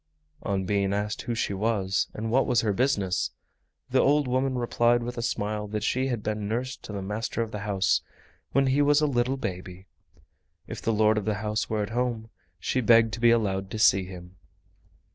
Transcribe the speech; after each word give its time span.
On 0.41 0.65
being 0.65 0.93
asked 0.95 1.21
who 1.21 1.35
she 1.35 1.53
was 1.53 2.07
and 2.15 2.31
what 2.31 2.47
was 2.47 2.61
her 2.61 2.73
business, 2.73 3.29
the 3.91 3.99
old 4.01 4.27
woman 4.27 4.57
replied 4.57 5.03
with 5.03 5.15
a 5.15 5.21
smile 5.21 5.67
that 5.67 5.83
she 5.83 6.07
had 6.07 6.23
been 6.23 6.47
nurse 6.47 6.75
to 6.77 6.91
the 6.91 7.03
master 7.03 7.43
of 7.43 7.51
the 7.51 7.59
house 7.69 8.01
when 8.51 8.65
he 8.65 8.81
was 8.81 8.99
a 9.01 9.05
little 9.05 9.37
baby. 9.37 9.85
If 10.65 10.81
the 10.81 10.91
lord 10.91 11.19
of 11.19 11.25
the 11.25 11.35
house 11.35 11.69
were 11.69 11.83
at 11.83 11.91
home 11.91 12.31
she 12.59 12.81
begged 12.81 13.13
to 13.13 13.19
be 13.19 13.29
allowed 13.29 13.69
to 13.69 13.77
see 13.77 14.05
him. 14.05 14.37